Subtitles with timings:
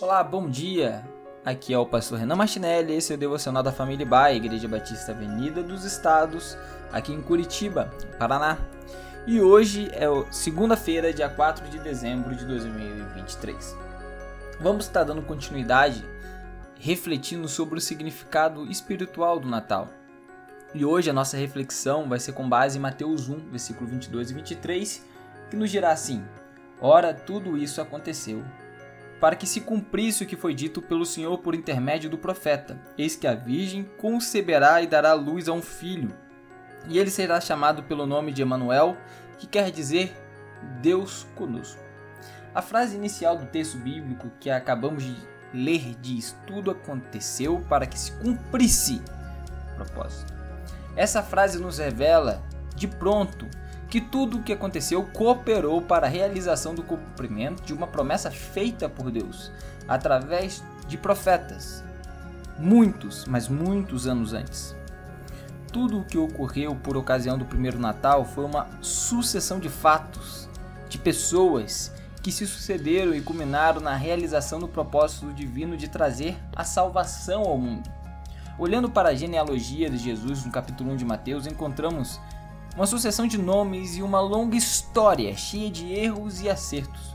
[0.00, 1.04] Olá, bom dia!
[1.44, 5.12] Aqui é o pastor Renan Martinelli, esse é o Devocional da Família Baia, Igreja Batista
[5.12, 6.56] Avenida dos Estados,
[6.90, 8.58] aqui em Curitiba, Paraná.
[9.26, 13.76] E hoje é segunda-feira, dia 4 de dezembro de 2023.
[14.60, 16.04] Vamos estar dando continuidade
[16.80, 19.88] refletindo sobre o significado espiritual do Natal.
[20.74, 24.34] E hoje a nossa reflexão vai ser com base em Mateus 1, versículo 22 e
[24.34, 25.06] 23,
[25.50, 26.24] que nos dirá assim:
[26.80, 28.42] Ora, tudo isso aconteceu
[29.22, 33.14] para que se cumprisse o que foi dito pelo Senhor por intermédio do profeta: Eis
[33.14, 36.12] que a virgem conceberá e dará luz a um filho,
[36.88, 38.96] e ele será chamado pelo nome de Emanuel,
[39.38, 40.12] que quer dizer
[40.80, 41.80] Deus conosco.
[42.52, 45.16] A frase inicial do texto bíblico que acabamos de
[45.54, 49.00] ler diz: Tudo aconteceu para que se cumprisse
[49.70, 50.34] o propósito.
[50.96, 52.42] Essa frase nos revela
[52.74, 53.46] de pronto
[53.92, 58.88] que tudo o que aconteceu cooperou para a realização do cumprimento de uma promessa feita
[58.88, 59.52] por Deus
[59.86, 61.84] através de profetas,
[62.58, 64.74] muitos, mas muitos anos antes.
[65.70, 70.48] Tudo o que ocorreu por ocasião do primeiro Natal foi uma sucessão de fatos,
[70.88, 76.64] de pessoas que se sucederam e culminaram na realização do propósito divino de trazer a
[76.64, 77.90] salvação ao mundo.
[78.58, 82.18] Olhando para a genealogia de Jesus no capítulo 1 de Mateus, encontramos
[82.74, 87.14] uma sucessão de nomes e uma longa história cheia de erros e acertos,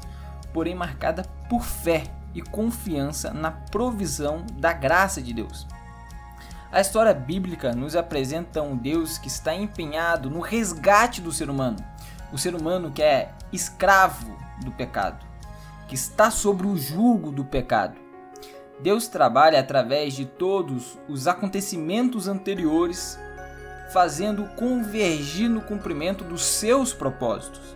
[0.53, 5.67] porém marcada por fé e confiança na provisão da graça de Deus.
[6.71, 11.77] A história bíblica nos apresenta um Deus que está empenhado no resgate do ser humano,
[12.31, 15.25] o ser humano que é escravo do pecado,
[15.87, 17.95] que está sobre o jugo do pecado.
[18.79, 23.17] Deus trabalha através de todos os acontecimentos anteriores
[23.97, 27.75] fazendo convergir no cumprimento dos seus propósitos.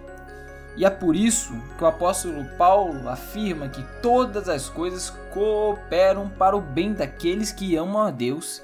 [0.78, 6.56] E é por isso que o apóstolo Paulo afirma que todas as coisas cooperam para
[6.56, 8.62] o bem daqueles que amam a Deus,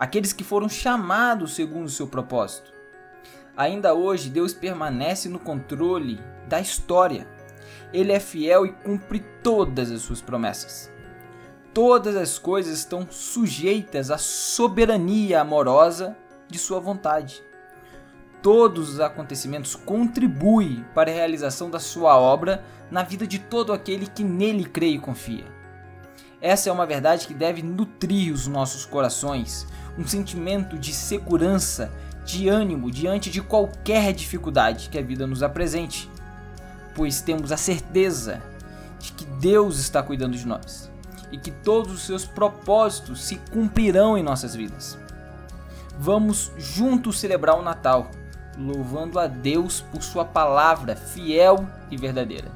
[0.00, 2.72] aqueles que foram chamados segundo o seu propósito.
[3.56, 7.24] Ainda hoje, Deus permanece no controle da história.
[7.92, 10.90] Ele é fiel e cumpre todas as suas promessas.
[11.72, 16.16] Todas as coisas estão sujeitas à soberania amorosa
[16.50, 17.42] de sua vontade.
[18.42, 24.06] Todos os acontecimentos contribuem para a realização da sua obra na vida de todo aquele
[24.06, 25.44] que nele crê e confia.
[26.40, 29.66] Essa é uma verdade que deve nutrir os nossos corações,
[29.98, 31.92] um sentimento de segurança,
[32.24, 36.10] de ânimo diante de qualquer dificuldade que a vida nos apresente,
[36.94, 38.42] pois temos a certeza
[38.98, 40.90] de que Deus está cuidando de nós
[41.30, 44.98] e que todos os seus propósitos se cumprirão em nossas vidas.
[46.02, 48.10] Vamos juntos celebrar o Natal,
[48.56, 52.50] louvando a Deus por Sua palavra fiel e verdadeira.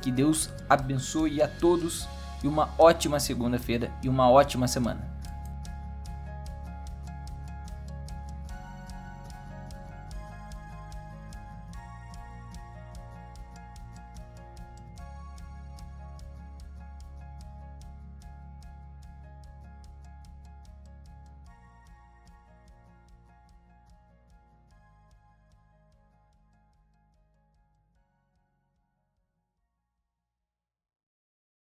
[0.00, 2.06] Que Deus abençoe a todos
[2.40, 5.00] e uma ótima segunda-feira e uma ótima semana.